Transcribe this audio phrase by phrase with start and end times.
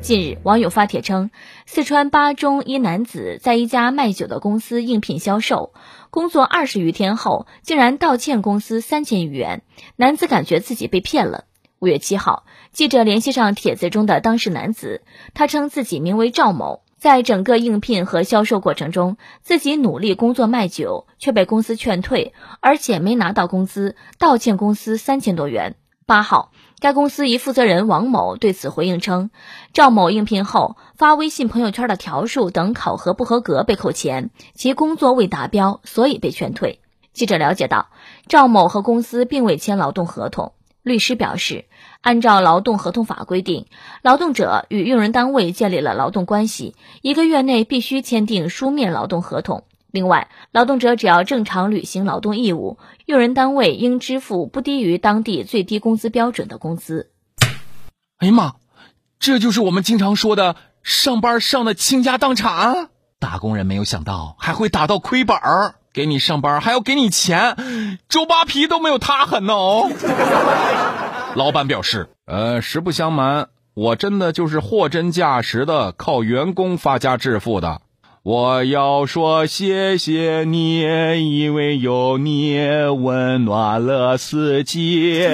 [0.00, 1.30] 近日，网友发帖称，
[1.66, 5.74] 四川巴中一男子在一家卖酒的公司应聘销售，
[6.08, 9.62] 工作二十余天后，竟然倒欠公司三千余元。
[9.96, 11.44] 男子感觉自己被骗了。
[11.80, 15.02] 五月七号，记者联系上帖子中的当事男子，
[15.34, 25.76] 他称自己名为赵某，在整个应聘和销售过程中，自己努力工作卖酒，却被公司劝退，而且没拿到工资，倒欠公司三千多元。
[26.10, 26.50] 八号，
[26.80, 29.30] 该公司一负责人王某对此回应称，
[29.72, 36.80] 赵某应聘后发微信朋友圈的条数等考核不合格被扣钱，其工作未达标，所以被劝退。
[37.12, 37.90] 记者了解到，
[38.26, 40.52] 赵某和公司并未签劳动合同。
[40.82, 41.66] 律师表示，
[42.00, 43.66] 按照劳动合同法规定，
[44.02, 49.62] 劳动者与用人单位建立了劳动关系，一个月内必须签订书面劳动合同。
[49.92, 57.10] 另外，劳动者只要正常履行劳动义务，用人单位应支付不低于当地最低工资标准的工资。
[58.18, 58.54] 哎呀妈，
[59.18, 62.88] 这就是我们经常说的上班上的倾家荡产。
[63.18, 67.56] 打工人没有想到还会打到亏本儿，给你上班还要给你钱，
[68.08, 69.90] 周扒皮都没有他狠呢哦。
[71.36, 77.82] 老板表示，呃，实不相瞒，我真的就是货真价实的靠员工发家致富的。
[78.22, 85.24] 我要说谢谢你，因为有你温暖了四季。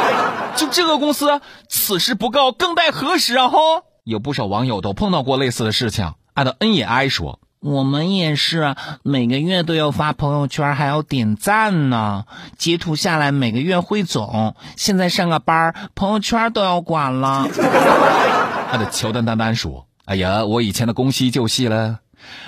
[0.56, 3.48] 就这个公司，此时不告更待何时啊！
[3.48, 3.58] 吼，
[4.02, 6.14] 有不少网友都碰到过类似的事情。
[6.32, 12.24] 按照 N 也 I 说，我们也是每个月都要发朋友圈，还要点赞呢，
[12.56, 14.56] 截图下来每个月汇总。
[14.76, 17.46] 现在上个班，朋友圈都要管了。
[18.72, 21.98] 他的乔丹丹丹说：“哎呀，我以前的公西就细了。”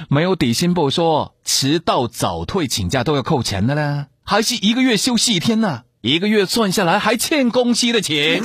[0.09, 5.83] 没有底薪不说，迟到早退请假都要扣钱的呢，还是一个月休息一天呢？
[6.01, 8.41] 一个月算下来还欠工期的钱，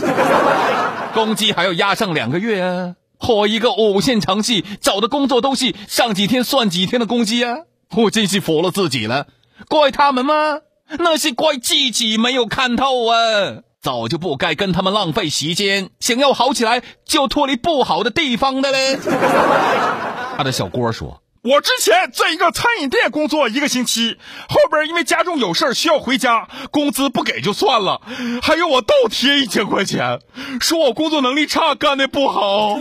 [1.14, 2.95] 工资还要压上两个月啊！
[3.20, 7.59] 我一个五线城市找的工作都是上几天算几天的工资啊！
[7.95, 9.28] 我真是服了自己了，
[9.70, 10.61] 怪他们吗？
[10.98, 13.61] 那是怪自己没有看透啊！
[13.82, 18.98] 早就不该跟他们浪费时间，想要好起来就脱离不好的地方的嘞。
[20.38, 21.23] 他的小郭说。
[21.43, 24.17] 我之前在一个餐饮店工作一个星期，
[24.48, 28.02] 后边因为家中有事需要回家，工资不给就算了，
[28.42, 30.21] 还有我倒贴一千块钱，
[30.61, 32.80] 说我工作能力差，干的不好。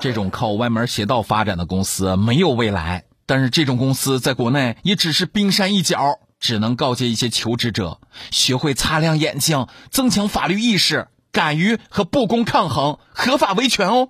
[0.00, 14.08] 这种靠歪门邪道发展的公司没有未来，但是这种公司在国内也只是冰山一角，只能告诫一些求职者学会擦亮眼睛，增强法律意识，敢于和不公抗衡，合法维权哦。